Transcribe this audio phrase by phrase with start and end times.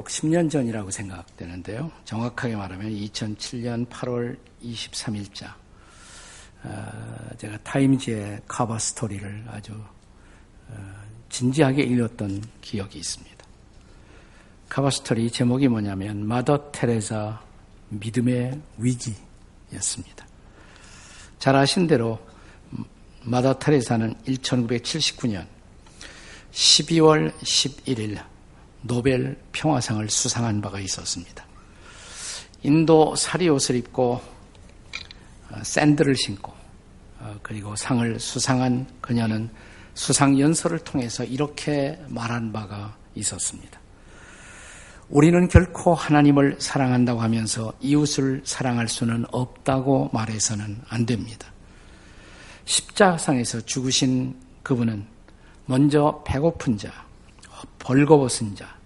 [0.00, 1.92] 꼭 10년 전이라고 생각되는데요.
[2.06, 5.52] 정확하게 말하면 2007년 8월 23일자
[6.62, 9.74] 어, 제가 타임즈의 cover story를 아주
[10.68, 10.74] 어,
[11.28, 13.44] 진지하게 읽었던 기억이 있습니다.
[14.70, 17.38] cover story 제목이 뭐냐면 마더 테레사
[17.90, 20.26] 믿음의 위기였습니다.
[21.38, 22.18] 잘 아신 대로
[23.24, 25.44] 마더 테레사는 1979년
[26.52, 28.29] 12월 11일
[28.82, 31.44] 노벨 평화상을 수상한 바가 있었습니다.
[32.62, 34.20] 인도 사리 옷을 입고
[35.50, 36.52] 어, 샌들을 신고
[37.18, 39.50] 어, 그리고 상을 수상한 그녀는
[39.94, 43.80] 수상 연설을 통해서 이렇게 말한 바가 있었습니다.
[45.08, 51.48] 우리는 결코 하나님을 사랑한다고 하면서 이웃을 사랑할 수는 없다고 말해서는 안 됩니다.
[52.64, 55.04] 십자상에서 죽으신 그분은
[55.66, 56.92] 먼저 배고픈 자,
[57.80, 58.79] 벌거벗은 자,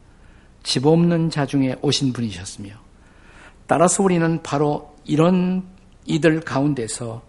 [0.65, 2.73] 집 없는 자 중에 오신 분이셨으며
[3.69, 5.63] 따라서 우리는 바로 이런
[6.07, 7.23] 이들 가운데서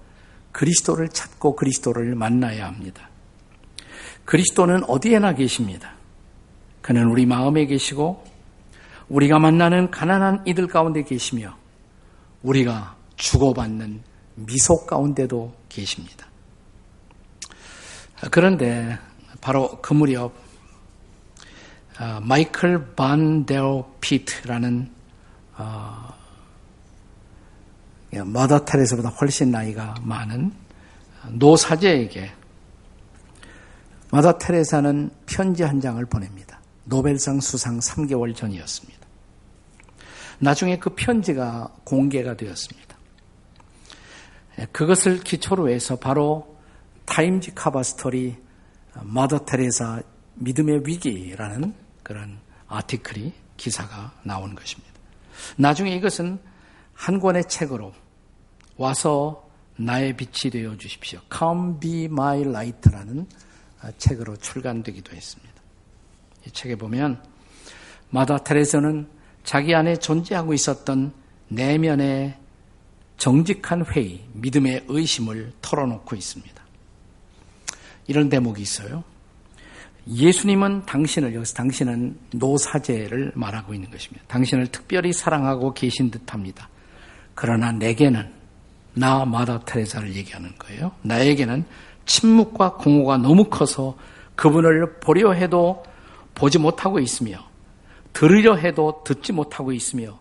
[0.52, 3.10] 그리스도를 찾고 그리스도를 만나야 합니다.
[4.24, 5.94] 그리스도는 어디에나 계십니다.
[6.82, 8.24] 그는 우리 마음에 계시고
[9.10, 11.56] 우리가 만나는 가난한 이들 가운데 계시며
[12.42, 14.02] 우리가 주고받는
[14.36, 16.28] 미소 가운데도 계십니다.
[18.32, 18.98] 그런데
[19.42, 20.45] 바로 그 무렵 어,
[22.24, 24.92] 마이클 반데오 피트라는
[25.58, 26.14] 어,
[28.26, 30.52] 마더 테레스보다 훨씬 나이가 많은
[31.32, 32.32] 노사제에게
[34.12, 36.60] 마더 테레사는 편지 한 장을 보냅니다.
[36.84, 39.00] 노벨상 수상 3개월 전이었습니다.
[40.40, 42.96] 나중에 그 편지가 공개가 되었습니다.
[44.72, 46.58] 그것을 기초로 해서 바로
[47.06, 48.36] 타임지 카바 스토리
[49.02, 50.02] 마더 테레사
[50.36, 54.94] 믿음의 위기라는 그런 아티클이 기사가 나온 것입니다.
[55.58, 56.40] 나중에 이것은
[56.94, 57.94] 한 권의 책으로
[58.78, 61.20] 와서 나의 빛이 되어 주십시오.
[61.36, 63.28] Come be my light라는
[63.98, 65.54] 책으로 출간되기도 했습니다.
[66.46, 67.22] 이 책에 보면
[68.12, 69.10] 마다 테레서는
[69.44, 71.12] 자기 안에 존재하고 있었던
[71.48, 72.38] 내면의
[73.18, 76.64] 정직한 회의, 믿음의 의심을 털어놓고 있습니다.
[78.06, 79.04] 이런 대목이 있어요.
[80.08, 84.24] 예수님은 당신을, 여기서 당신은 노사제를 말하고 있는 것입니다.
[84.28, 86.70] 당신을 특별히 사랑하고 계신 듯 합니다.
[87.34, 88.32] 그러나 내게는,
[88.94, 90.92] 나 마다 테레사를 얘기하는 거예요.
[91.02, 91.66] 나에게는
[92.06, 93.98] 침묵과 공허가 너무 커서
[94.36, 95.84] 그분을 보려 해도
[96.36, 97.40] 보지 못하고 있으며,
[98.14, 100.20] 들으려 해도 듣지 못하고 있으며,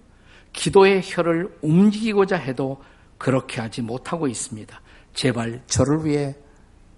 [0.52, 2.82] 기도의 혀를 움직이고자 해도
[3.18, 4.80] 그렇게 하지 못하고 있습니다.
[5.12, 6.34] 제발 저를 위해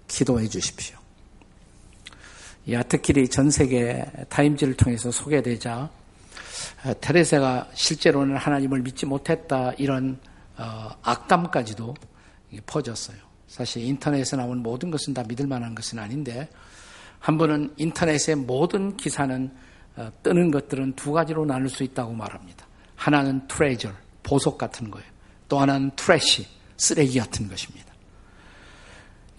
[0.07, 0.97] 기도해 주십시오.
[2.67, 5.89] 이 아트킬이 전 세계 타임즈를 통해서 소개되자
[6.85, 10.19] 어, 테레사가 실제로는 하나님을 믿지 못했다 이런
[10.57, 11.95] 어, 악담까지도
[12.65, 13.17] 퍼졌어요.
[13.47, 16.49] 사실 인터넷에 나온 모든 것은 다 믿을 만한 것은 아닌데
[17.19, 19.49] 한 번은 인터넷의 모든 기사는
[19.95, 22.67] 어, 뜨는 것들은 두 가지로 나눌 수 있다고 말합니다.
[22.97, 23.93] 하나는 treasure,
[24.23, 25.07] 보석 같은 거예요.
[25.47, 26.45] 또 하나는 trash,
[26.75, 27.93] 쓰레기 같은 것입니다.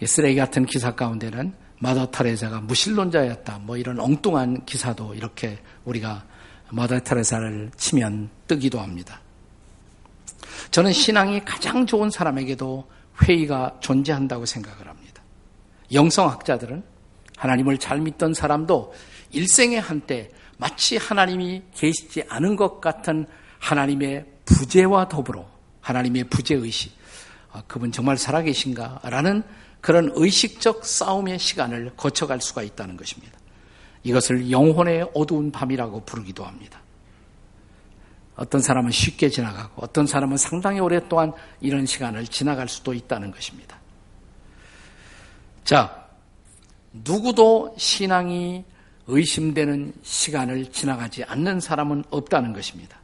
[0.07, 3.61] 쓰레기 같은 기사 가운데는 마더 테레사가 무신론자였다.
[3.61, 6.25] 뭐 이런 엉뚱한 기사도 이렇게 우리가
[6.71, 9.21] 마더 타레사를 치면 뜨기도 합니다.
[10.71, 12.89] 저는 신앙이 가장 좋은 사람에게도
[13.23, 15.23] 회의가 존재한다고 생각을 합니다.
[15.93, 16.83] 영성학자들은
[17.37, 18.93] 하나님을 잘 믿던 사람도
[19.31, 23.27] 일생의 한때 마치 하나님이 계시지 않은 것 같은
[23.61, 25.47] 하나님의 부재와 더불어
[25.81, 26.93] 하나님의 부재의식,
[27.53, 29.01] 아, 그분 정말 살아계신가?
[29.05, 29.43] 라는
[29.81, 33.39] 그런 의식적 싸움의 시간을 거쳐갈 수가 있다는 것입니다.
[34.03, 36.81] 이것을 영혼의 어두운 밤이라고 부르기도 합니다.
[38.37, 43.79] 어떤 사람은 쉽게 지나가고 어떤 사람은 상당히 오랫동안 이런 시간을 지나갈 수도 있다는 것입니다.
[45.65, 46.07] 자,
[46.93, 48.65] 누구도 신앙이
[49.09, 52.99] 의심되는 시간을 지나가지 않는 사람은 없다는 것입니다.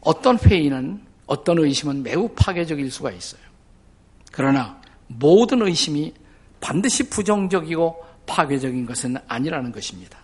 [0.00, 3.51] 어떤 회의는 어떤 의심은 매우 파괴적일 수가 있어요.
[4.32, 6.12] 그러나 모든 의심이
[6.60, 10.18] 반드시 부정적이고 파괴적인 것은 아니라는 것입니다.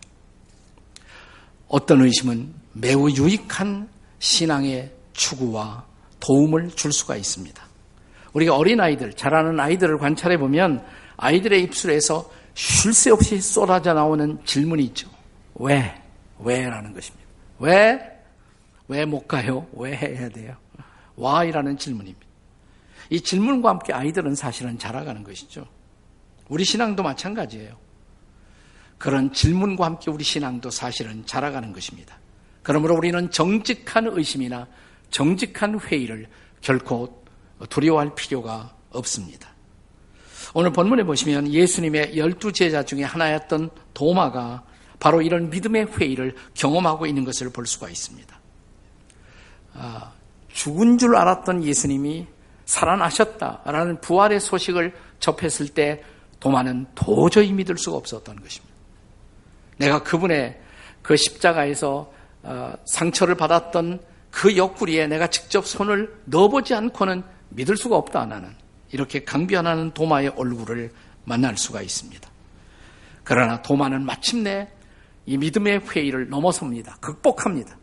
[1.69, 3.89] 어떤 의심은 매우 유익한
[4.19, 5.85] 신앙의 추구와
[6.21, 7.63] 도움을 줄 수가 있습니다.
[8.33, 10.85] 우리가 어린 아이들, 자라는 아이들을 관찰해 보면
[11.17, 15.09] 아이들의 입술에서 쉴 새 없이 쏟아져 나오는 질문이 있죠.
[15.57, 15.95] 왜?
[16.41, 16.63] 왜?
[16.69, 17.27] 라는 것입니다.
[17.59, 18.01] 왜?
[18.89, 19.67] 왜 못 가요?
[19.75, 20.57] 왜 해야 돼요?
[21.19, 22.27] why라는 질문입니다.
[23.11, 25.67] 이 질문과 함께 아이들은 사실은 자라가는 것이죠.
[26.49, 27.77] 우리 신앙도 마찬가지예요.
[28.99, 32.19] 그런 질문과 함께 우리 신앙도 사실은 자라가는 것입니다.
[32.63, 34.67] 그러므로 우리는 정직한 의심이나
[35.11, 36.27] 정직한 회의를
[36.61, 37.25] 결코
[37.71, 39.49] 두려워할 필요가 없습니다.
[40.55, 44.65] 오늘 본문에 보시면 예수님의 열두 제자 중에 하나였던 도마가
[44.99, 48.39] 바로 이런 믿음의 회의를 경험하고 있는 것을 볼 수가 있습니다.
[49.75, 50.13] 아,
[50.53, 52.27] 죽은 줄 알았던 예수님이
[52.69, 56.05] 살아나셨다라는 부활의 소식을 접했을 때
[56.39, 58.75] 도마는 도저히 믿을 수가 없었던 것입니다.
[59.79, 60.61] 내가 그분의
[61.03, 62.13] 그 십자가에서
[62.43, 64.01] 어, 상처를 받았던
[64.31, 68.55] 그 옆구리에 내가 직접 손을 넣어보지 않고는 믿을 수가 없다 나는
[68.93, 70.93] 이렇게 강변하는 도마의 얼굴을
[71.25, 72.29] 만날 수가 있습니다.
[73.25, 74.69] 그러나 도마는 마침내
[75.27, 76.97] 이 믿음의 회의를 넘어섭니다.
[77.01, 77.77] 극복합니다.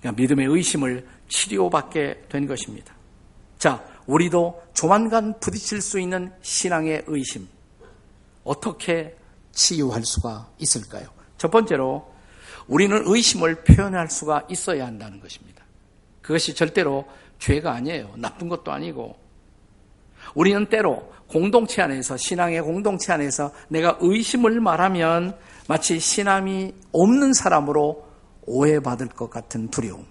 [0.00, 2.99] 그러니까 믿음의 의심을 치료받게 된 것입니다.
[3.60, 7.46] 자, 우리도 조만간 부딪힐 수 있는 신앙의 의심
[8.42, 9.14] 어떻게
[9.52, 11.06] 치유할 수가 있을까요?
[11.36, 12.10] 첫 번째로
[12.66, 15.62] 우리는 의심을 표현할 수가 있어야 한다는 것입니다.
[16.22, 17.04] 그것이 절대로
[17.38, 18.14] 죄가 아니에요.
[18.16, 19.18] 나쁜 것도 아니고
[20.34, 25.36] 우리는 때로 공동체 안에서 신앙의 공동체 안에서 내가 의심을 말하면
[25.68, 28.06] 마치 신앙이 없는 사람으로
[28.46, 30.06] 오해받을 것 같은 두려움.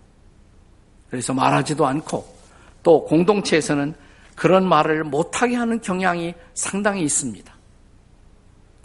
[1.09, 2.38] 그래서 말하지도 않고
[2.83, 3.93] 또 공동체에서는
[4.35, 7.53] 그런 말을 못하게 하는 경향이 상당히 있습니다.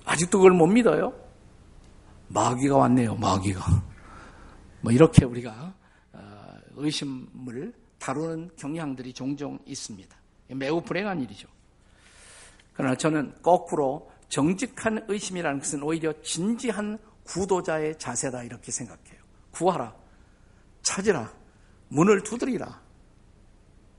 [0.04, 1.12] 아직도 그걸 못 믿어요?
[2.28, 3.64] 마귀가 왔네요, 마귀가.
[4.80, 5.72] 뭐 이렇게 우리가
[6.12, 10.14] 어, 의심을 다루는 경향들이 종종 있습니다.
[10.48, 11.48] 매우 불행한 일이죠.
[12.74, 19.22] 그러나 저는 거꾸로 정직한 의심이라는 것은 오히려 진지한 구도자의 자세다 이렇게 생각해요.
[19.52, 19.94] 구하라.
[20.82, 21.32] 찾으라.
[21.88, 22.83] 문을 두드리라.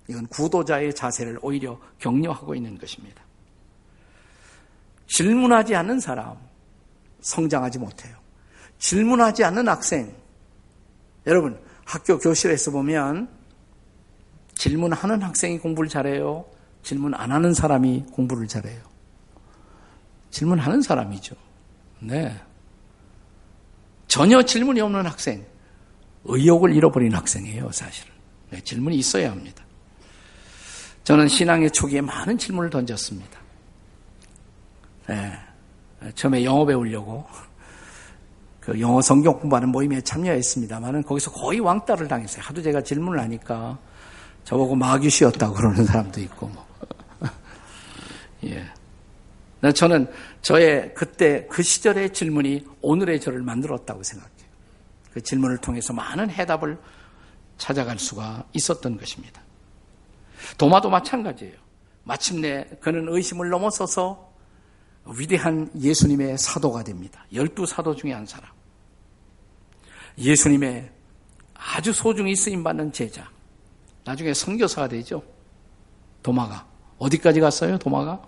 [0.08, 3.24] 이건 구도자의 자세를 오히려 격려하고 있는 것입니다.
[5.08, 6.38] 질문하지 않는 사람,
[7.22, 8.16] 성장하지 못해요.
[8.78, 10.16] 질문하지 않는 학생,
[11.26, 13.30] 여러분, 학교 교실에서 보면
[14.56, 16.46] 질문하는 학생이 공부를 잘해요.
[16.84, 18.82] 질문 안 하는 사람이 공부를 잘해요.
[20.30, 21.36] 질문하는 사람이죠.
[22.00, 22.40] 네.
[24.08, 25.46] 전혀 질문이 없는 학생,
[26.26, 28.14] 의욕을 잃어버린 학생이에요, 사실은.
[28.52, 29.65] 네, 질문이 있어야 합니다.
[31.06, 33.40] 저는 신앙의 초기에 많은 질문을 던졌습니다.
[35.08, 35.32] 네.
[36.16, 37.26] 처음에 영어 배우려고
[38.60, 42.42] 그 영어 성경 공부하는 모임에 참여했습니다만은 거기서 거의 왕따를 당했어요.
[42.44, 43.78] 하도 제가 질문을 하니까
[44.44, 46.66] 저보고 마귀시였다고 그러는 사람도 있고 뭐.
[48.46, 48.66] 예.
[49.74, 50.12] 저는
[50.42, 54.36] 저의 그때 그 시절의 질문이 오늘의 저를 만들었다고 생각해요.
[55.14, 56.80] 그 질문을 통해서 많은 해답을
[57.60, 59.45] 찾아갈 수가 있었던 것입니다.
[60.58, 61.56] 도마도 마찬가지예요.
[62.04, 64.34] 마침내 그는 의심을 넘어서서
[65.06, 67.26] 위대한 예수님의 사도가 됩니다.
[67.34, 68.50] 열두 사도 중에 한 사람.
[70.18, 70.92] 예수님의
[71.54, 73.30] 아주 소중히 쓰임받는 제자.
[74.04, 75.24] 나중에 선교사가 되죠.
[76.24, 76.68] 도마가.
[76.98, 78.22] 어디까지 갔어요, 도마가?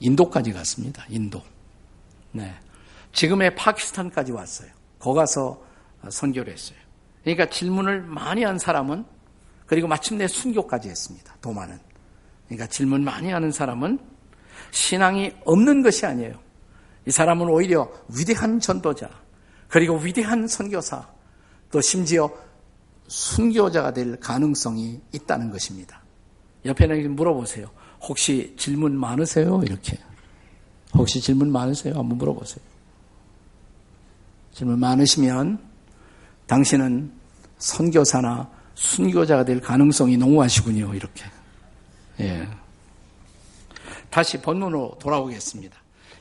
[0.00, 1.04] 인도까지 갔습니다.
[1.08, 1.42] 인도.
[2.32, 2.54] 네.
[3.12, 4.70] 지금의 파키스탄까지 왔어요.
[4.98, 5.62] 거 가서
[6.08, 6.78] 선교를 했어요.
[7.22, 9.06] 그러니까 질문을 많이 한 사람은
[9.66, 11.34] 그리고 마침내 순교까지 했습니다.
[11.40, 11.78] 도마는.
[12.46, 13.98] 그러니까 질문 많이 하는 사람은
[14.70, 16.34] 신앙이 없는 것이 아니에요.
[17.06, 19.08] 이 사람은 오히려 위대한 전도자,
[19.68, 21.06] 그리고 위대한 선교사,
[21.70, 22.30] 또 심지어
[23.08, 26.02] 순교자가 될 가능성이 있다는 것입니다.
[26.64, 27.70] 옆에는 물어보세요.
[28.02, 29.62] 혹시 질문 많으세요?
[29.64, 29.98] 이렇게.
[30.94, 31.94] 혹시 질문 많으세요?
[31.94, 32.64] 한번 물어보세요.
[34.52, 35.60] 질문 많으시면
[36.46, 37.12] 당신은
[37.58, 40.94] 선교사나 순교자가 될 가능성이 농후하시군요.
[40.94, 41.24] 이렇게.
[42.20, 42.46] 예.
[44.10, 45.76] 다시 본문으로 돌아오겠습니다.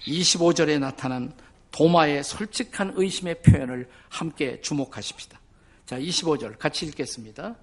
[0.08, 1.32] 25절에 나타난
[1.72, 5.40] 도마의 솔직한 의심의 표현을 함께 주목하십시다.
[5.86, 7.56] 자, 25절 같이 읽겠습니다.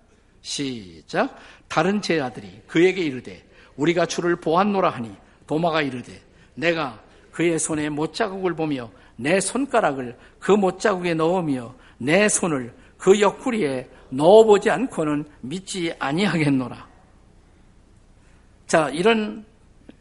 [0.42, 1.36] 시작.
[1.68, 3.42] 다른 제자들이 그에게 이르되
[3.76, 5.10] 우리가 주를 보았노라 하니
[5.46, 6.20] 도마가 이르되
[6.54, 14.70] 내가 그의 손에 못자국을 보며 내 손가락을 그 못자국에 넣으며 내 손을 그 옆구리에 넣어보지
[14.70, 16.88] 않고는 믿지 아니하겠노라.
[18.68, 19.44] 자, 이런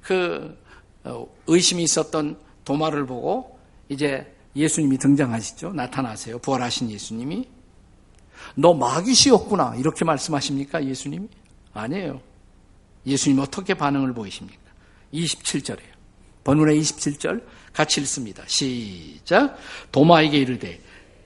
[0.03, 0.55] 그
[1.03, 3.57] 어, 의심이 있었던 도마를 보고
[3.89, 5.73] 이제 예수님이 등장하시죠.
[5.73, 6.37] 나타나세요.
[6.37, 7.49] 부활하신 예수님이.
[8.53, 9.77] 너 마귀시였구나.
[9.77, 10.85] 이렇게 말씀하십니까?
[10.85, 11.27] 예수님이?
[11.73, 12.21] 아니에요.
[13.07, 14.61] 예수님 어떻게 반응을 보이십니까?
[15.11, 15.91] 27절이에요.
[16.43, 17.43] 번문의 27절
[17.73, 18.43] 같이 읽습니다.
[18.45, 19.57] 시작.
[19.91, 20.79] 도마에게 이르되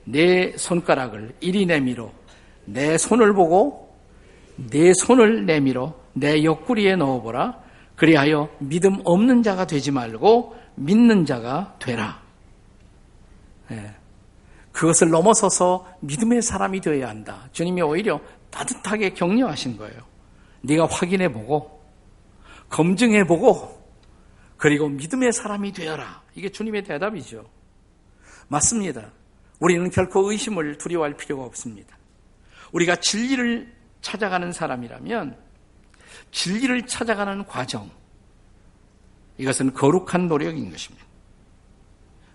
[0.06, 2.12] 내 손가락을 이리 내밀어
[2.64, 3.94] 내 손을 보고
[4.56, 7.60] 내 손을 내밀어 내 옆구리에 넣어보라.
[7.96, 12.22] 그리하여 믿음 없는 자가 되지 말고 믿는 자가 되라.
[13.70, 13.94] 예.
[14.72, 17.48] 그것을 넘어서서 믿음의 사람이 되어야 한다.
[17.52, 18.20] 주님이 오히려
[18.50, 19.98] 따뜻하게 격려하신 거예요.
[20.62, 21.82] 네가 확인해 보고
[22.68, 23.76] 검증해 보고
[24.56, 26.22] 그리고 믿음의 사람이 되어라.
[26.34, 27.44] 이게 주님의 대답이죠.
[28.48, 29.10] 맞습니다.
[29.58, 31.96] 우리는 결코 의심을 두려워할 필요가 없습니다.
[32.72, 35.36] 우리가 진리를 찾아가는 사람이라면
[36.30, 37.90] 진리를 찾아가는 과정
[39.38, 41.04] 이것은 거룩한 노력인 것입니다.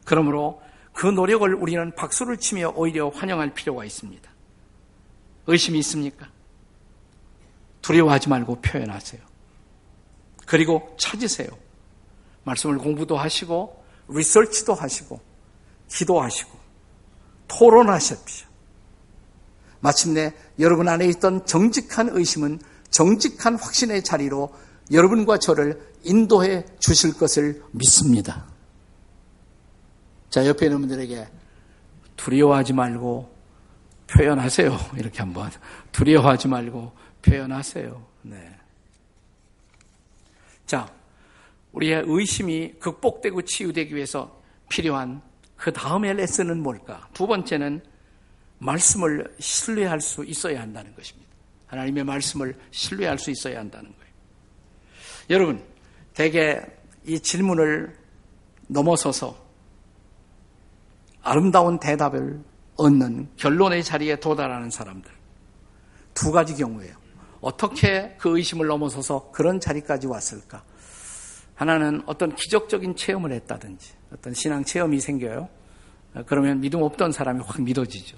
[0.05, 0.61] 그러므로
[0.93, 4.29] 그 노력을 우리는 박수를 치며 오히려 환영할 필요가 있습니다.
[5.47, 6.27] 의심이 있습니까?
[7.81, 9.21] 두려워하지 말고 표현하세요.
[10.45, 11.47] 그리고 찾으세요.
[12.43, 15.21] 말씀을 공부도 하시고, 리서치도 하시고,
[15.87, 16.60] 기도하시고,
[17.51, 18.47] 토론하십시오.
[19.81, 24.53] 마침내 여러분 안에 있던 정직한 의심은 정직한 확신의 자리로
[24.91, 28.45] 여러분과 저를 인도해 주실 것을 믿습니다.
[30.29, 31.27] 자, 옆에 있는 분들에게
[32.15, 33.31] 두려워하지 말고
[34.07, 34.77] 표현하세요.
[34.97, 35.51] 이렇게 한번.
[35.91, 36.91] 두려워하지 말고
[37.21, 38.05] 표현하세요.
[38.23, 38.55] 네.
[40.65, 40.93] 자,
[41.71, 45.21] 우리의 의심이 극복되고 치유되기 위해서 필요한
[45.61, 47.07] 그 다음의 레슨은 뭘까?
[47.13, 47.83] 두 번째는
[48.57, 51.29] 말씀을 신뢰할 수 있어야 한다는 것입니다.
[51.67, 54.11] 하나님의 말씀을 신뢰할 수 있어야 한다는 거예요.
[55.29, 55.63] 여러분,
[56.15, 56.59] 대개
[57.05, 57.95] 이 질문을
[58.69, 59.37] 넘어서서
[61.21, 62.41] 아름다운 대답을
[62.77, 65.11] 얻는 결론의 자리에 도달하는 사람들.
[66.15, 66.95] 두 가지 경우예요.
[67.39, 70.63] 어떻게 그 의심을 넘어서서 그런 자리까지 왔을까?
[71.61, 75.47] 하나는 어떤 기적적인 체험을 했다든지, 어떤 신앙 체험이 생겨요.
[76.25, 78.17] 그러면 믿음 없던 사람이 확 믿어지죠.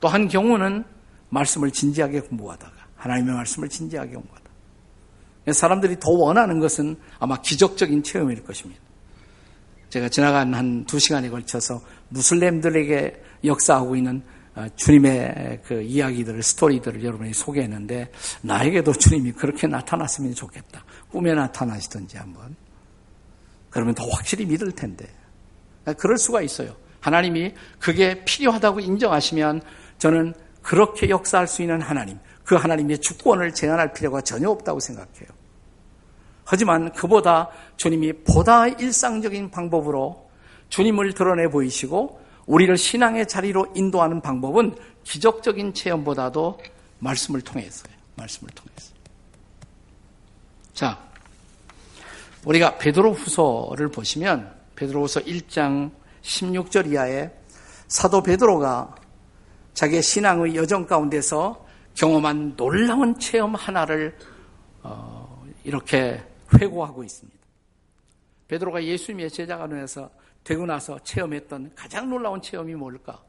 [0.00, 0.82] 또 한 경우는
[1.28, 4.46] 말씀을 진지하게 공부하다가, 하나님의 말씀을 진지하게 공부하다.
[5.52, 8.80] 사람들이 더 원하는 것은 아마 기적적인 체험일 것입니다.
[9.90, 14.22] 제가 지나간 한 두 시간에 걸쳐서 무슬림들에게 역사하고 있는
[14.54, 18.10] 어, 주님의 그 이야기들을, 스토리들을 여러분이 소개했는데,
[18.40, 20.82] 나에게도 주님이 그렇게 나타났으면 좋겠다.
[21.16, 22.54] 꿈에 나타나시든지 한번.
[23.70, 25.08] 그러면 더 확실히 믿을 텐데.
[25.96, 26.76] 그럴 수가 있어요.
[27.00, 29.62] 하나님이 그게 필요하다고 인정하시면
[29.96, 35.28] 저는 그렇게 역사할 수 있는 하나님, 그 하나님의 주권을 제한할 필요가 전혀 없다고 생각해요.
[36.44, 40.28] 하지만 그보다 주님이 보다 일상적인 방법으로
[40.68, 46.60] 주님을 드러내 보이시고 우리를 신앙의 자리로 인도하는 방법은 기적적인 체험보다도
[46.98, 47.90] 말씀을 통해서요.
[48.16, 48.94] 말씀을 통해서.
[50.74, 51.05] 자,
[52.46, 55.90] 우리가 베드로 후서를 보시면 베드로 후서 1장
[56.22, 57.30] 16절 이하에
[57.88, 58.94] 사도 베드로가
[59.74, 64.16] 자기의 신앙의 여정 가운데서 경험한 놀라운 체험 하나를
[64.82, 66.22] 어, 이렇게
[66.54, 67.36] 회고하고 있습니다.
[68.46, 70.08] 베드로가 예수님의 제자가 되어서
[70.44, 73.20] 되고 나서 체험했던 가장 놀라운 체험이 뭘까?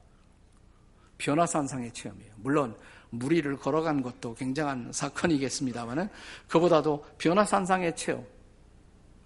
[1.17, 2.33] 변화산상의 체험이에요.
[2.35, 2.75] 물론
[3.09, 6.07] 무리를 걸어간 것도 굉장한 사건이겠습니다만은
[6.47, 8.23] 그보다도 변화산상의 체험.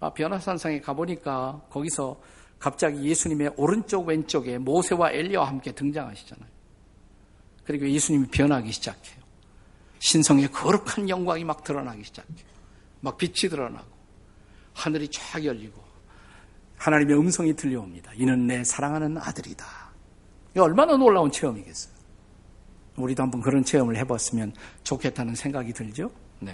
[0.02, 2.20] 아, 변화산상에 가보니까 거기서
[2.58, 6.48] 갑자기 예수님의 오른쪽 왼쪽에 모세와 엘리와 함께 등장하시잖아요.
[7.64, 9.22] 그리고 예수님이 변하기 시작해요.
[10.00, 12.34] 신성의 거룩한 영광이 막 드러나기 시작해요.
[13.00, 13.86] 막 빛이 드러나고
[14.74, 15.80] 하늘이 쫙 열리고
[16.78, 18.10] 하나님의 음성이 들려옵니다.
[18.16, 19.64] 이는 내 사랑하는 아들이다.
[20.56, 21.92] 이 얼마나 놀라운 체험이겠어요.
[22.96, 26.10] 우리도 한번 그런 체험을 해봤으면 좋겠다는 생각이 들죠.
[26.40, 26.52] 네.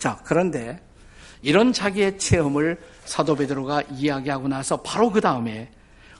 [0.00, 0.82] 자, 그런데
[1.42, 5.70] 이런 자기의 체험을 사도 베드로가 이야기하고 나서 바로 그 다음에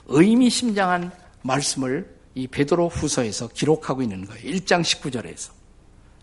[0.07, 1.11] 의미심장한
[1.41, 4.43] 말씀을 이 베드로 후서에서 기록하고 있는 거예요.
[4.43, 5.51] 1장 19절에서.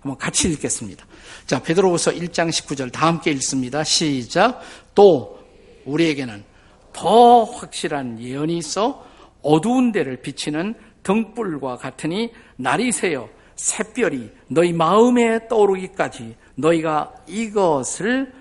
[0.00, 1.06] 한번 같이 읽겠습니다.
[1.46, 3.84] 자, 베드로후서 1장 19절 다 함께 읽습니다.
[3.84, 4.60] 시작.
[4.94, 5.38] 또
[5.84, 6.44] 우리에게는
[6.92, 9.06] 더 확실한 예언이 있어
[9.42, 18.32] 어두운 데를 비치는 등불과 같으니 날이 새어 샛별이 너희 마음에 떠오르기까지 너희가 이것을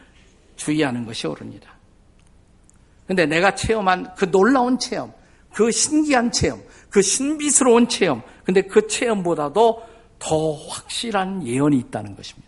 [0.60, 1.68] 주의하는 것이 옳으니라.
[3.08, 5.12] 근데 내가 체험한 그 놀라운 체험,
[5.54, 9.82] 그 신기한 체험, 그 신비스러운 체험, 근데 그 체험보다도
[10.20, 12.48] 더 확실한 예언이 있다는 것입니다.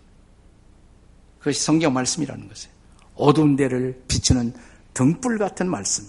[1.39, 2.73] 그것이 성경 말씀이라는 것이에요.
[3.15, 4.53] 어두운 데를 비추는
[4.93, 6.05] 등불 같은 말씀.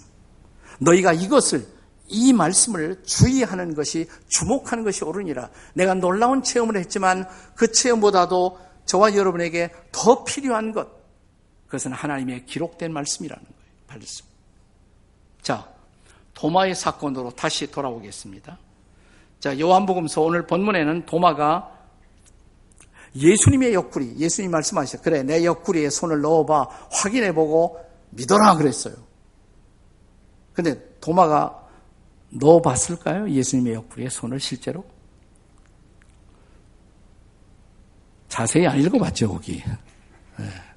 [0.79, 1.65] 너희가 이것을
[2.09, 5.49] 이 말씀을 주의하는 것이 주목하는 것이 옳으니라.
[5.73, 11.02] 내가 놀라운 체험을 했지만 그 체험보다도 저와 여러분에게 더 필요한 것.
[11.73, 13.57] 그것은 하나님의 기록된 말씀이라는 거예요.
[13.87, 14.25] 말씀.
[15.41, 15.67] 자,
[16.35, 18.59] 도마의 사건으로 다시 돌아오겠습니다.
[19.39, 21.71] 자, 요한복음서 오늘 본문에는 도마가
[23.15, 25.01] 예수님의 옆구리, 예수님 말씀하셨어요.
[25.01, 26.61] 그래, 내 옆구리에 손을 넣어봐,
[26.91, 28.95] 확인해보고 믿어라 그랬어요.
[30.53, 31.69] 근데 도마가
[32.29, 33.31] 넣어봤을까요?
[33.31, 34.85] 예수님의 옆구리에 손을 실제로?
[38.29, 39.63] 자세히 안 읽어봤죠, 거기.
[40.37, 40.72] 네.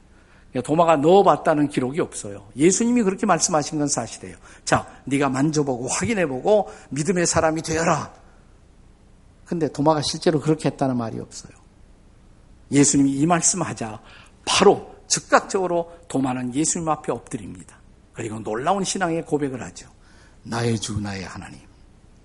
[0.63, 2.47] 도마가 넣어봤다는 기록이 없어요.
[2.57, 4.37] 예수님이 그렇게 말씀하신 건 사실이에요.
[4.65, 8.13] 자, 네가 만져보고 확인해보고 믿음의 사람이 되어라.
[9.45, 11.53] 근데 도마가 실제로 그렇게 했다는 말이 없어요.
[12.71, 14.01] 예수님이 이 말씀하자
[14.45, 17.79] 바로 즉각적으로 도마는 예수님 앞에 엎드립니다.
[18.13, 19.89] 그리고 놀라운 신앙의 고백을 하죠.
[20.43, 21.61] 나의 주, 나의 하나님.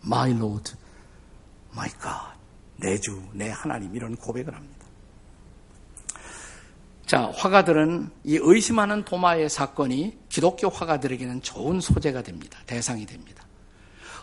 [0.05, 0.73] My Lord,
[1.73, 2.39] my God.
[2.77, 3.95] 내 주, 내 하나님.
[3.95, 4.80] 이런 고백을 합니다.
[7.11, 12.57] 자, 화가들은 이 의심하는 도마의 사건이 기독교 화가들에게는 좋은 소재가 됩니다.
[12.65, 13.43] 대상이 됩니다.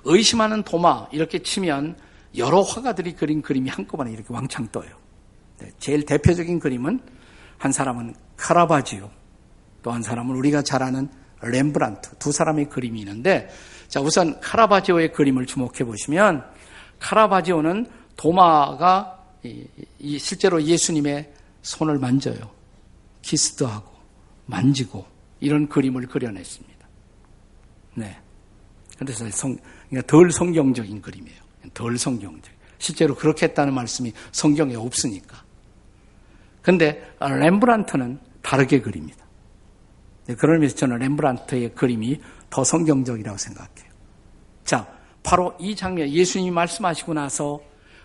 [0.05, 1.99] 의심하는 도마, 이렇게 치면
[2.39, 4.89] 여러 화가들이 그린 그림이 한꺼번에 이렇게 왕창 떠요.
[5.59, 7.01] 네, 제일 대표적인 그림은
[7.59, 9.11] 한 사람은 카라바지오,
[9.83, 11.11] 또 한 사람은 우리가 잘 아는
[11.43, 13.51] 렘브란트 두 사람의 그림이 있는데
[13.89, 16.43] 자 우선 카라바지오의 그림을 주목해 보시면
[17.01, 19.25] 카라바지오는 도마가
[20.19, 22.57] 실제로 예수님의 손을 만져요.
[23.23, 23.93] 키스도 하고
[24.47, 25.07] 만지고
[25.41, 26.89] 이런 그림을 그려냈습니다.
[27.95, 28.19] 네.
[28.99, 29.57] 그래서 성,
[29.89, 31.41] 그러니까 덜 성경적인 그림이에요.
[31.75, 32.53] 덜 성경적.
[32.79, 35.45] 실제로 그렇게 했다는 말씀이 성경에 없으니까.
[36.63, 39.25] 근데 렘브란트는 다르게 그립니다.
[40.27, 42.21] 네, 의미에서 저는 렘브란트의 그림이
[42.51, 43.89] 더 성경적이라고 생각해요.
[44.65, 44.87] 자,
[45.23, 47.63] 바로 이 장면, 예수님이 말씀하시고 나서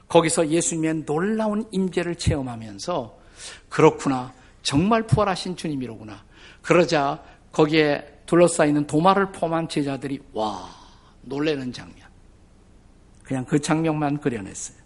[0.08, 3.18] 거기서 예수님의 놀라운 임재를 체험하면서
[3.70, 6.26] 그렇구나, 정말 부활하신 주님이로구나.
[6.62, 10.70] 그러자 거기에 둘러싸이는 도마를 포함한 제자들이 와,
[11.22, 12.08] 놀래는 장면.
[13.22, 14.78] 그냥 그 장면만 그려냈어요.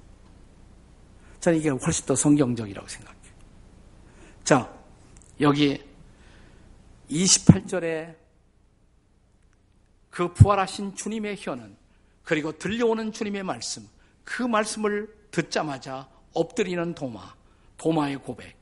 [1.39, 3.17] 저는 이게 훨씬 더 성경적이라고 생각해요.
[4.43, 4.73] 자,
[5.39, 5.81] 여기
[7.09, 8.15] 28절에
[10.09, 11.77] 그 부활하신 주님의 혀는
[12.23, 13.87] 그리고 들려오는 주님의 말씀,
[14.23, 17.35] 그 말씀을 듣자마자 엎드리는 도마,
[17.77, 18.56] 도마의 고백.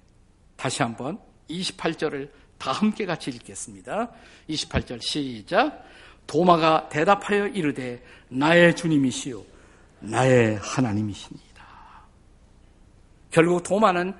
[0.55, 4.11] 다시 한번 28절을 다 함께 같이 읽겠습니다.
[4.49, 5.83] 28절 시작.
[6.27, 9.43] 도마가 대답하여 이르되 나의 주님이시요
[9.99, 11.45] 나의 하나님이십니다.
[13.29, 14.15] 결국 도마는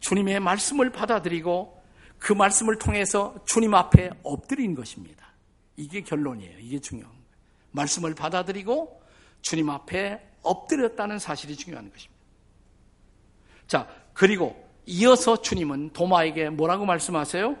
[0.00, 1.82] 주님의 말씀을 받아들이고
[2.18, 5.26] 그 말씀을 통해서 주님 앞에 엎드린 것입니다.
[5.76, 6.58] 이게 결론이에요.
[6.60, 7.24] 이게 중요한 거예요.
[7.72, 9.02] 말씀을 받아들이고
[9.42, 12.22] 주님 앞에 엎드렸다는 사실이 중요한 것입니다.
[13.66, 17.56] 자, 그리고 이어서 주님은 도마에게 뭐라고 말씀하세요?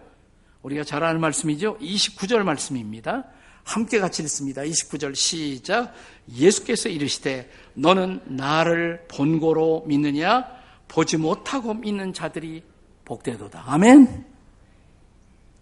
[0.62, 1.78] 우리가 잘 아는 말씀이죠.
[1.78, 3.24] 29절 말씀입니다.
[3.64, 4.62] 함께 같이 읽습니다.
[4.62, 5.94] 29절 시작.
[6.32, 10.46] 예수께서 이르시되 너는 나를 본고로 믿느냐
[10.88, 12.62] 보지 못하고 믿는 자들이
[13.04, 13.64] 복되도다.
[13.66, 14.26] 아멘.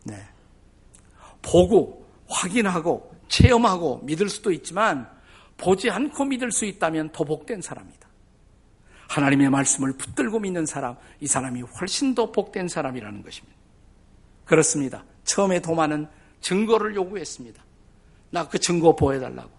[0.04, 0.16] 네.
[1.42, 5.08] 보고 확인하고 체험하고 믿을 수도 있지만
[5.56, 8.09] 보지 않고 믿을 수 있다면 더 복된 사람이다.
[9.10, 13.58] 하나님의 말씀을 붙들고 믿는 사람, 이 사람이 훨씬 더 복된 사람이라는 것입니다.
[14.44, 15.04] 그렇습니다.
[15.24, 16.06] 처음에 도마는
[16.40, 17.62] 증거를 요구했습니다.
[18.30, 19.50] 나 그 증거 보여달라고.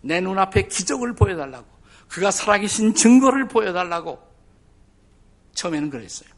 [0.00, 1.66] 내 눈앞에 기적을 보여달라고.
[2.08, 4.18] 그가 살아계신 증거를 보여달라고.
[5.54, 6.28] 처음에는 그랬어요.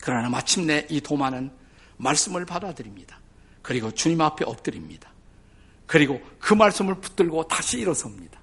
[0.00, 1.50] 그러나 마침내 이 도마는
[1.98, 3.20] 말씀을 받아들입니다.
[3.60, 5.12] 그리고 주님 앞에 엎드립니다.
[5.86, 8.40] 그리고 그 말씀을 붙들고 다시 일어섭니다.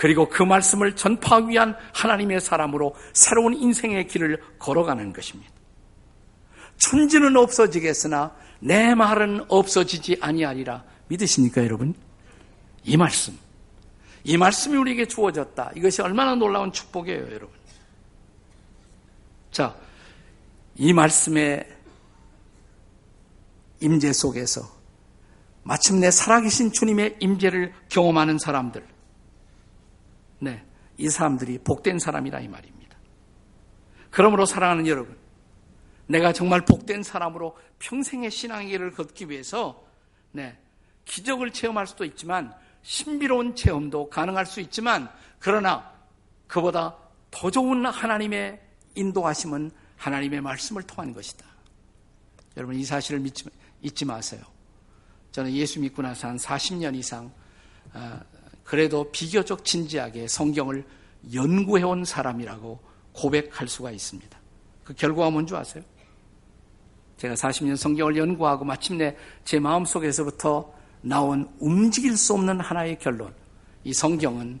[0.00, 5.52] 그리고 그 말씀을 전파하기 위한 하나님의 사람으로 새로운 인생의 길을 걸어가는 것입니다.
[6.78, 10.84] 천지는 없어지겠으나 내 말은 없어지지 아니하리라.
[11.08, 11.94] 믿으십니까, 여러분?
[12.82, 13.38] 이 말씀.
[14.24, 15.72] 이 말씀이 우리에게 주어졌다.
[15.76, 17.50] 이것이 얼마나 놀라운 축복이에요, 여러분.
[19.50, 19.76] 자,
[20.76, 21.68] 이 말씀의
[23.80, 24.62] 임재 속에서
[25.62, 28.99] 마침내 살아계신 주님의 임재를 경험하는 사람들.
[30.40, 30.64] 네,
[30.98, 32.98] 이 사람들이 복된 사람이라 이 말입니다.
[34.10, 35.16] 그러므로 사랑하는 여러분,
[36.06, 39.84] 내가 정말 복된 사람으로 평생의 신앙의 길을 걷기 위해서
[40.32, 40.58] 네,
[41.04, 45.92] 기적을 체험할 수도 있지만 신비로운 체험도 가능할 수 있지만 그러나
[46.46, 46.96] 그보다
[47.30, 48.60] 더 좋은 하나님의
[48.96, 51.46] 인도하심은 하나님의 말씀을 통한 것이다.
[52.56, 53.44] 여러분 이 사실을 믿지,
[53.82, 54.42] 잊지 마세요.
[55.30, 57.32] 저는 예수 믿고 나서 한 40년 이상
[57.92, 58.20] 아,
[58.64, 60.84] 그래도 비교적 진지하게 성경을
[61.34, 62.80] 연구해온 사람이라고
[63.12, 64.38] 고백할 수가 있습니다.
[64.84, 65.84] 그 결과가 뭔지 아세요?
[67.16, 73.34] 제가 40년 성경을 연구하고 마침내 제 마음속에서부터 나온 움직일 수 없는 하나의 결론.
[73.84, 74.60] 이 성경은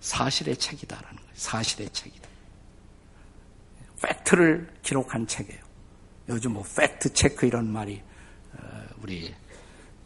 [0.00, 1.30] 사실의 책이다라는 거예요.
[1.34, 2.28] 사실의 책이다.
[4.02, 5.60] 팩트를 기록한 책이에요.
[6.28, 8.02] 요즘 뭐 팩트 체크 이런 말이
[8.52, 9.34] 어, 우리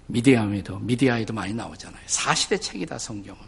[0.09, 2.01] 미디어에도 미디어에도 많이 나오잖아요.
[2.07, 3.41] 사실의 책이다 성경은.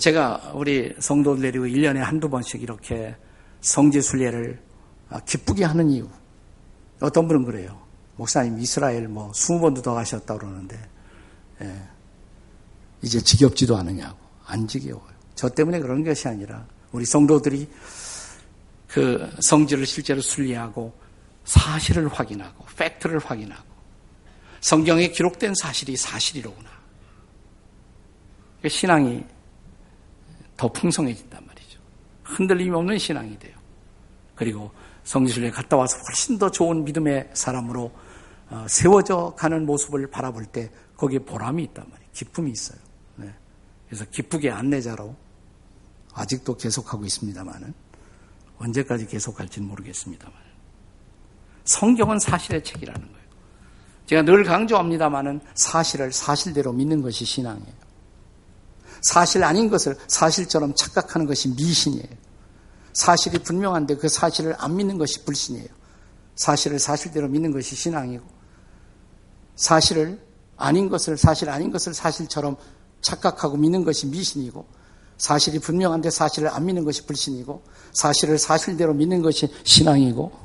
[0.00, 3.16] 제가 우리 성도들 데리고 1년에 한두 번씩 이렇게
[3.60, 4.60] 성지 순례를
[5.26, 6.08] 기쁘게 하는 이유.
[7.00, 7.80] 어떤 분은 그래요.
[8.16, 10.78] 목사님 이스라엘 뭐 20번도 더 가셨다 그러는데
[11.62, 11.82] 예,
[13.02, 14.18] 이제 지겹지도 않으냐고.
[14.46, 15.14] 안 지겨워요.
[15.34, 17.68] 저 때문에 그런 것이 아니라 우리 성도들이
[18.88, 20.92] 그 성지를 실제로 순리하고
[21.44, 23.73] 사실을 확인하고 팩트를 확인하고
[24.64, 26.70] 성경에 기록된 사실이 사실이로구나.
[28.66, 29.22] 신앙이
[30.56, 31.78] 더 풍성해진단 말이죠.
[32.22, 33.54] 흔들림이 없는 신앙이 돼요.
[34.34, 34.70] 그리고
[35.02, 37.92] 성지순례 갔다 와서 훨씬 더 좋은 믿음의 사람으로
[38.48, 42.10] 어, 세워져 가는 모습을 바라볼 때 거기에 보람이 있단 말이에요.
[42.14, 42.78] 기쁨이 있어요.
[43.16, 43.34] 네.
[43.86, 45.14] 그래서 기쁘게 안내자로
[46.14, 47.74] 아직도 계속하고 있습니다만은
[48.56, 50.34] 언제까지 계속할지는 모르겠습니다만
[51.64, 53.23] 성경은 사실의 책이라는 거예요.
[54.06, 57.84] 제가 늘 강조합니다만은 사실을 사실대로 믿는 것이 신앙이에요.
[59.00, 62.24] 사실 아닌 것을 사실처럼 착각하는 것이 미신이에요.
[62.92, 65.68] 사실이 분명한데 그 사실을 안 믿는 것이 불신이에요.
[66.36, 68.24] 사실을 사실대로 믿는 것이 신앙이고
[69.56, 70.20] 사실을
[70.56, 72.56] 아닌 것을 사실 아닌 것을 사실처럼
[73.00, 74.66] 착각하고 믿는 것이 미신이고
[75.18, 77.62] 사실이 분명한데 사실을 안 믿는 것이 불신이고
[77.92, 80.43] 사실을 사실대로 믿는 것이 신앙이고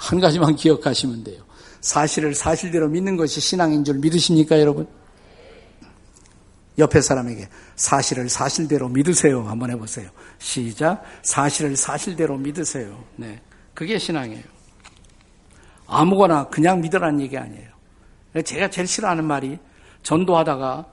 [0.00, 1.42] 한 가지만 기억하시면 돼요.
[1.82, 4.88] 사실을 사실대로 믿는 것이 신앙인 줄 믿으십니까, 여러분?
[6.78, 9.42] 옆에 사람에게 사실을 사실대로 믿으세요.
[9.42, 10.08] 한번 해보세요.
[10.38, 11.02] 시작.
[11.20, 13.04] 사실을 사실대로 믿으세요.
[13.16, 13.42] 네.
[13.74, 14.42] 그게 신앙이에요.
[15.86, 17.68] 아무거나 그냥 믿으라는 얘기 아니에요.
[18.42, 19.58] 제가 제일 싫어하는 말이
[20.02, 20.86] 전도하다가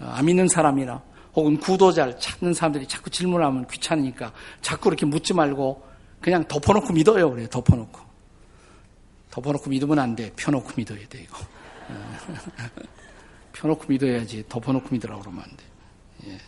[0.00, 1.00] 안 믿는 사람이나
[1.36, 5.84] 혹은 구도자를 찾는 사람들이 자꾸 질문하면 귀찮으니까 자꾸 이렇게 묻지 말고
[6.20, 7.30] 그냥 덮어놓고 믿어요.
[7.30, 7.46] 그래요.
[7.48, 8.03] 덮어놓고.
[9.34, 10.30] 덮어놓고 믿으면 안 돼.
[10.36, 11.38] 펴놓고 믿어야 돼, 이거.
[13.52, 15.64] 펴놓고 믿어야지 덮어놓고 믿으라고 그러면 안 돼.
[16.28, 16.38] 예.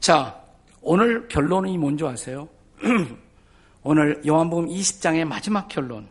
[0.00, 0.40] 자,
[0.80, 2.48] 오늘 결론이 뭔지 아세요?
[3.82, 6.08] 오늘 요한복음 20장의 마지막 결론,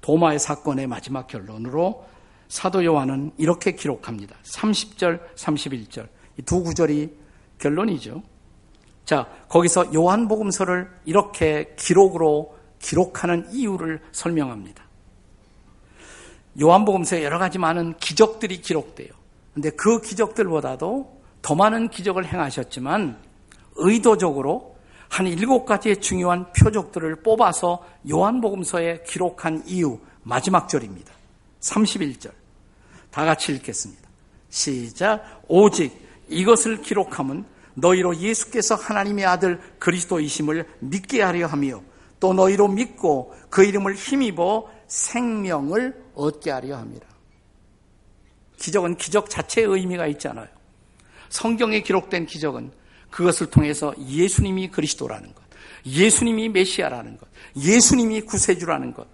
[0.00, 2.04] 도마의 사건의 마지막 결론으로
[2.48, 4.34] 사도 요한은 이렇게 기록합니다.
[4.42, 6.08] 30절, 31절.
[6.38, 7.16] 이 두 구절이
[7.58, 8.22] 결론이죠.
[9.04, 14.84] 자, 거기서 요한복음서를 이렇게 기록으로 기록하는 이유를 설명합니다.
[16.60, 19.08] 요한복음서에 여러 가지 많은 기적들이 기록돼요.
[19.54, 23.18] 근데 그 기적들보다도 더 많은 기적을 행하셨지만
[23.76, 24.76] 의도적으로
[25.08, 31.12] 한 일곱 가지의 중요한 표적들을 뽑아서 요한복음서에 기록한 이유 마지막 절입니다.
[31.60, 32.30] 31절.
[33.10, 34.08] 다 같이 읽겠습니다.
[34.50, 35.42] 시작.
[35.48, 35.92] 오직
[36.28, 41.80] 이것을 기록함은 너희로 예수께서 하나님의 아들 그리스도이심을 믿게 하려 하며
[42.20, 47.06] 또 너희로 믿고 그 이름을 힘입어 생명을 얻게 하려 합니다.
[48.58, 50.48] 기적은 기적 자체의 의미가 있잖아요.
[51.28, 52.72] 성경에 기록된 기적은
[53.10, 55.42] 그것을 통해서 예수님이 그리스도라는 것,
[55.86, 59.06] 예수님이 메시아라는 것, 예수님이 구세주라는 것,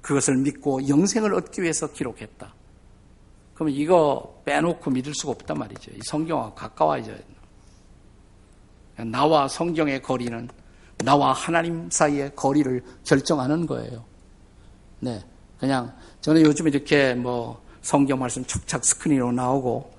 [0.00, 2.54] 그것을 믿고 영생을 얻기 위해서 기록했다.
[3.54, 5.90] 그러면 이거 빼놓고 믿을 수가 없단 말이죠.
[5.92, 7.32] 이 성경과 가까워져야 된다.
[9.10, 10.48] 나와 성경의 거리는
[11.02, 14.04] 나와 하나님 사이의 거리를 결정하는 거예요.
[15.00, 15.22] 네.
[15.58, 19.92] 그냥 저는 요즘 이렇게 뭐 성경 말씀 척착 스크린으로 나오고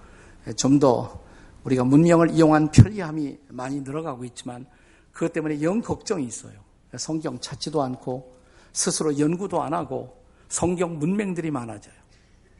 [0.56, 1.24] 좀 더
[1.64, 4.66] 우리가 문명을 이용한 편리함이 많이 늘어가고 있지만
[5.12, 6.54] 그것 때문에 영 걱정이 있어요.
[6.98, 8.38] 성경 찾지도 않고
[8.74, 11.94] 스스로 연구도 안 하고 성경 문맹들이 많아져요.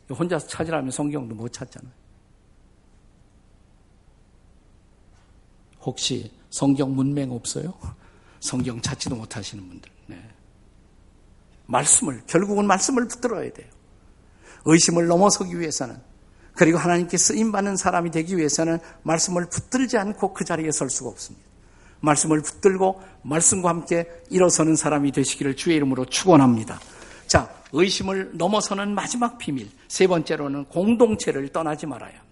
[0.10, 1.92] 혼자서 찾으라면 성경도 못 찾잖아요.
[5.82, 7.74] 혹시 성경 문맹 없어요?
[8.44, 9.90] 성경 찾지도 못하시는 분들.
[10.08, 10.22] 네.
[11.66, 13.68] 말씀을, 결국은 말씀을 붙들어야 돼요.
[14.66, 15.96] 의심을 넘어서기 위해서는,
[16.54, 21.48] 그리고 하나님께 쓰임받는 사람이 되기 위해서는 말씀을 붙들지 않고 그 자리에 설 수가 없습니다.
[22.02, 26.82] 말씀을 붙들고 말씀과 함께 일어서는 사람이 되시기를 주의 이름으로 축원합니다.
[27.28, 29.72] 자, 의심을 넘어서는 마지막 비밀.
[29.88, 32.28] 세 번째로는 공동체를 떠나지 말아야 합니다.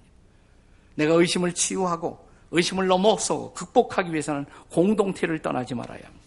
[0.95, 6.25] 내가 의심을 치유하고 의심을 넘어서 극복하기 위해서는 공동체를 떠나지 말아야 합니다.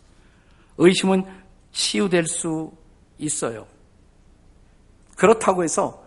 [0.79, 1.25] 의심은
[1.73, 2.73] 치유될 수
[3.19, 3.67] 있어요.
[5.17, 6.05] 그렇다고 해서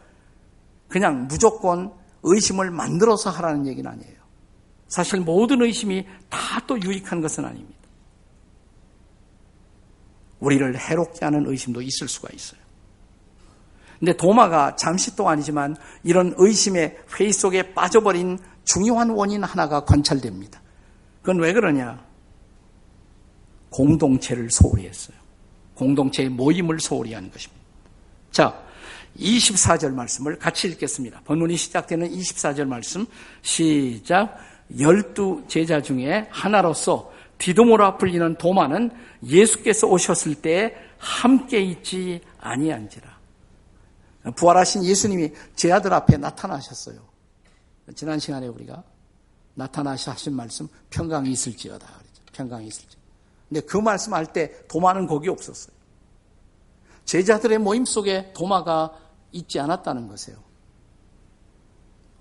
[0.88, 4.18] 그냥 무조건 의심을 만들어서 하라는 얘기는 아니에요.
[4.88, 7.76] 사실 모든 의심이 다 또 유익한 것은 아닙니다.
[10.40, 12.60] 우리를 해롭게 하는 의심도 있을 수가 있어요.
[14.00, 20.62] 근데 도마가 잠시 동안이지만 이런 의심의 회의 속에 빠져버린 중요한 원인 하나가 관찰됩니다.
[21.22, 22.06] 그건 왜 그러냐?
[23.70, 25.18] 공동체를 소홀히 했어요.
[25.76, 27.64] 공동체의 모임을 소홀히 하는 것입니다.
[28.32, 28.62] 자,
[29.18, 31.22] 24절 말씀을 같이 읽겠습니다.
[31.24, 33.06] 본문이 시작되는 24절 말씀
[33.42, 34.38] 시작
[34.78, 38.92] 열두 제자 중에 하나로서 디도모라 불리는 도마는
[39.24, 43.18] 예수께서 오셨을 때 함께 있지 아니한지라.
[44.36, 47.17] 부활하신 예수님이 제 아들 앞에 나타나셨어요.
[47.96, 48.84] 지난 시간에 우리가
[49.56, 51.88] 나타나셔 하신 말씀 평강이 있을지어다.
[52.34, 52.98] 평강이 있을지.
[53.50, 55.76] 근데 그 말씀할 때 도마는 거기 없었어요.
[57.06, 58.94] 제자들의 모임 속에 도마가
[59.32, 60.38] 있지 않았다는 것이에요.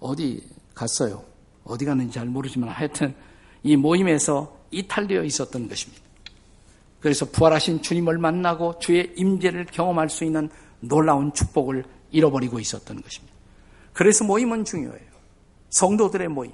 [0.01, 1.25] 어디 갔어요?
[1.65, 3.15] 어디 갔는지 잘 모르지만 하여튼
[3.63, 6.03] 이 모임에서 이탈되어 있었던 것입니다.
[7.01, 10.49] 그래서 부활하신 주님을 만나고 주의 임재를 경험할 수 있는
[10.81, 13.35] 놀라운 축복을 잃어버리고 있었던 것입니다.
[13.93, 15.16] 그래서 모임은 중요해요.
[15.77, 16.53] 성도들의 모임.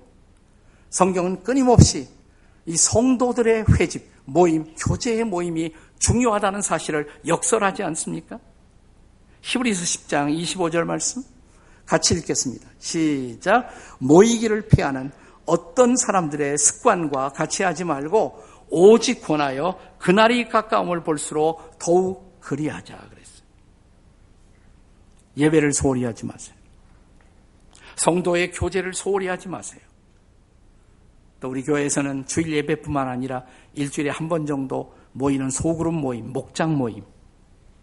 [0.91, 2.09] 성경은 끊임없이
[2.67, 8.41] 이 성도들의 회집, 모임, 교제의 모임이 중요하다는 사실을 역설하지 않습니까?
[9.43, 11.23] 히브리서 10장 25절 말씀
[11.87, 12.69] 같이 읽겠습니다.
[12.81, 13.71] 시작.
[13.99, 15.13] 모이기를 피하는
[15.47, 23.43] 어떤 사람들의 습관과 같이 하지 말고 오직 권하여 그날이 가까움을 볼수록 더욱 그리하자 그랬어요.
[25.37, 26.62] 예배를 소홀히 하지 마세요.
[27.97, 29.81] 성도의 교제를 소홀히 하지 마세요.
[31.41, 37.05] 또 우리 교회에서는 주일 예배뿐만 아니라 일주일에 한 번 정도 모이는 소그룹 모임, 목장 모임,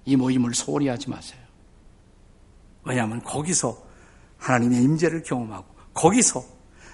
[0.06, 1.40] 이 모임을 소홀히 하지 마세요.
[2.84, 3.78] 왜냐하면 거기서
[4.38, 6.44] 하나님의 임재를 경험하고 거기서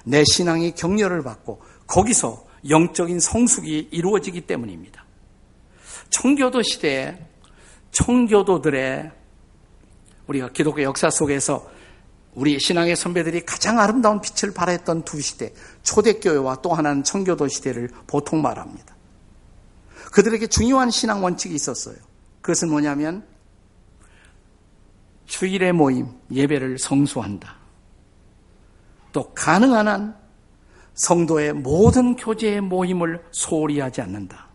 [0.06, 5.06] 내 신앙이 격려를 받고 거기서 영적인 성숙이 이루어지기 때문입니다.
[6.10, 7.17] 청교도 시대에
[7.91, 9.12] 청교도들의
[10.28, 11.69] 우리가 기독교 역사 속에서
[12.36, 18.41] 우리 신앙의 선배들이 가장 아름다운 빛을 발했던 두 시대, 초대교회와 또 하나는 청교도 시대를 보통
[18.41, 18.93] 말합니다.
[20.12, 21.95] 그들에게 중요한 신앙 원칙이 있었어요.
[22.41, 23.26] 그것은 뭐냐면
[25.26, 27.56] 주일의 모임, 예배를 성수한다.
[29.12, 30.15] 또 가능한 한
[30.93, 34.48] 성도의 모든 교제의 모임을 소홀히 하지 않는다.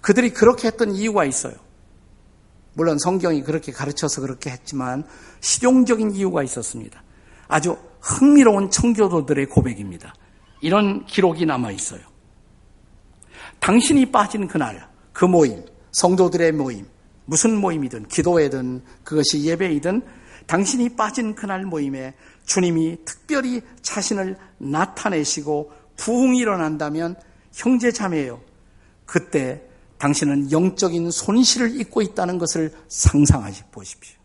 [0.00, 1.54] 그들이 그렇게 했던 이유가 있어요.
[2.78, 5.02] 물론 성경이 그렇게 가르쳐서 그렇게 했지만
[5.40, 7.02] 실용적인 이유가 있었습니다.
[7.48, 10.14] 아주 흥미로운 청교도들의 고백입니다.
[10.60, 12.02] 이런 기록이 남아 있어요.
[13.58, 16.86] 당신이 빠진 그날, 그 모임, 성도들의 모임,
[17.24, 20.02] 무슨 모임이든 기도회든 그것이 예배이든
[20.46, 22.14] 당신이 빠진 그날 모임에
[22.46, 27.16] 주님이 특별히 자신을 나타내시고 부흥이 일어난다면
[27.52, 28.40] 형제 자매요.
[29.04, 29.67] 그때
[29.98, 34.16] 당신은 영적인 손실을 입고 있다는 것을 상상하시 보십시오.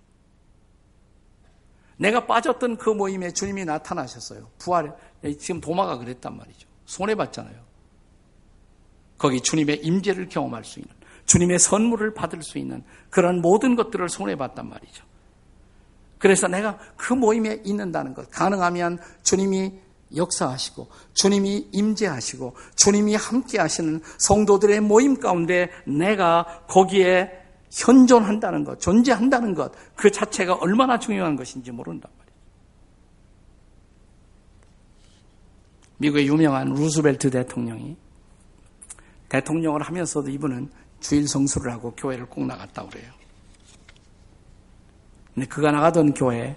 [1.97, 4.49] 내가 빠졌던 그 모임에 주님이 나타나셨어요.
[4.57, 4.95] 부활,
[5.39, 6.67] 지금 도마가 그랬단 말이죠.
[6.85, 7.55] 손해 봤잖아요.
[9.17, 10.93] 거기 주님의 임재를 경험할 수 있는.
[11.25, 15.05] 주님의 선물을 받을 수 있는 그런 모든 것들을 손해 봤단 말이죠.
[16.17, 19.73] 그래서 내가 그 모임에 있는다는 것, 가능하면 주님이
[20.15, 27.31] 역사하시고 주님이 임재하시고 주님이 함께 하시는 성도들의 모임 가운데 내가 거기에
[27.71, 32.33] 현존한다는 것, 존재한다는 것, 그 자체가 얼마나 중요한 것인지 모른단 말이에요.
[35.97, 37.97] 미국의 유명한 루스벨트 대통령이
[39.29, 43.11] 대통령을 하면서도 이분은 주일 성수를 하고 교회를 꼭 나갔다 그래요.
[45.33, 46.55] 근데 그가 나가던 교회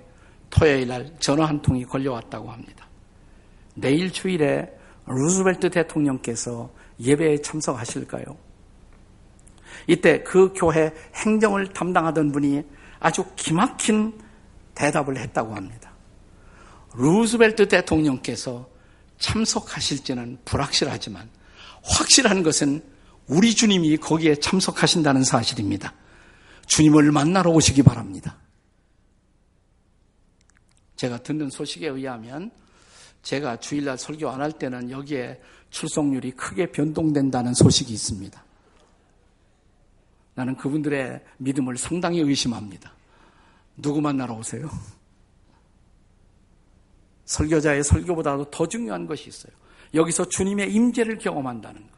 [0.50, 2.86] 토요일 날 전화 한 통이 걸려왔다고 합니다.
[3.76, 4.72] 내일 주일에
[5.06, 8.24] 루즈벨트 대통령께서 예배에 참석하실까요?
[9.86, 12.64] 이때 그 교회 행정을 담당하던 분이
[12.98, 14.18] 아주 기막힌
[14.74, 15.92] 대답을 했다고 합니다.
[16.94, 18.68] 루즈벨트 대통령께서
[19.18, 21.28] 참석하실지는 불확실하지만
[21.82, 22.82] 확실한 것은
[23.28, 25.92] 우리 주님이 거기에 참석하신다는 사실입니다.
[26.66, 28.38] 주님을 만나러 오시기 바랍니다.
[30.96, 32.50] 제가 듣는 소식에 의하면
[33.26, 38.44] 제가 주일날 설교 안 할 때는 여기에 출석률이 크게 변동된다는 소식이 있습니다.
[40.34, 42.92] 나는 그분들의 믿음을 상당히 의심합니다.
[43.78, 44.70] 누구 만나러 오세요?
[47.24, 49.52] 설교자의 설교보다도 더 중요한 것이 있어요.
[49.92, 51.96] 여기서 주님의 임재를 경험한다는 것.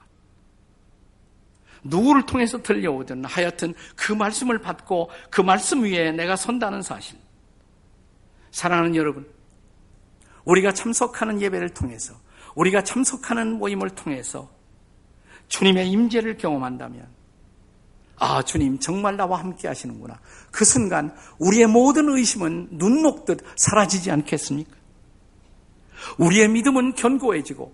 [1.85, 7.19] 누구를 통해서 들려오든 하여튼 그 말씀을 받고 그 말씀 위에 내가 선다는 사실.
[8.51, 9.29] 사랑하는 여러분,
[10.49, 12.15] 우리가 참석하는 예배를 통해서
[12.55, 14.51] 우리가 참석하는 모임을 통해서
[15.49, 17.07] 주님의 임재를 경험한다면
[18.21, 20.19] 아, 주님 정말 나와 함께 하시는구나.
[20.51, 24.77] 그 순간 우리의 모든 의심은 눈 녹듯 사라지지 않겠습니까?
[26.19, 27.73] 우리의 믿음은 견고해지고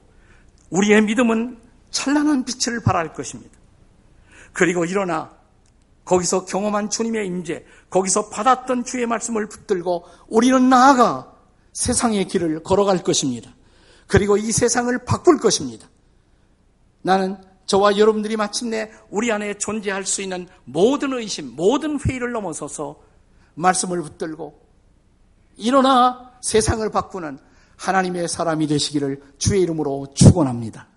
[0.71, 1.59] 우리의 믿음은
[1.91, 3.57] 찬란한 빛을 발할 것입니다.
[4.53, 5.31] 그리고 일어나
[6.05, 11.34] 거기서 경험한 주님의 임재, 거기서 받았던 주의 말씀을 붙들고 우리는 나아가
[11.75, 13.55] 세상의 길을 걸어갈 것입니다.
[14.07, 15.89] 그리고 이 세상을 바꿀 것입니다.
[17.03, 23.01] 나는 저와 여러분들이 마침내 우리 안에 존재할 수 있는 모든 의심, 모든 회의를 넘어서서
[23.55, 24.63] 말씀을 붙들고
[25.57, 27.39] 일어나 세상을 바꾸는
[27.77, 30.89] 하나님의 사람이 되시기를 주의 이름으로 축원합니다.